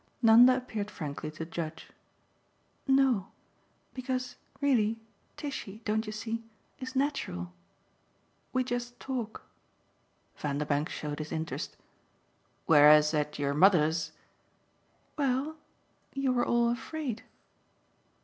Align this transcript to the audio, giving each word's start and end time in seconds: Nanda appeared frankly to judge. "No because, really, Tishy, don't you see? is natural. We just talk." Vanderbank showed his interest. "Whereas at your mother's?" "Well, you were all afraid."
Nanda 0.23 0.57
appeared 0.57 0.89
frankly 0.89 1.29
to 1.29 1.45
judge. 1.45 1.89
"No 2.87 3.27
because, 3.93 4.35
really, 4.59 4.99
Tishy, 5.37 5.83
don't 5.85 6.07
you 6.07 6.11
see? 6.11 6.43
is 6.79 6.95
natural. 6.95 7.53
We 8.51 8.63
just 8.63 8.99
talk." 8.99 9.43
Vanderbank 10.35 10.89
showed 10.89 11.19
his 11.19 11.31
interest. 11.31 11.77
"Whereas 12.65 13.13
at 13.13 13.37
your 13.37 13.53
mother's?" 13.53 14.13
"Well, 15.19 15.57
you 16.15 16.31
were 16.33 16.47
all 16.47 16.69
afraid." 16.71 17.21